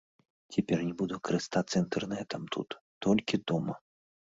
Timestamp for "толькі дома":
3.09-3.83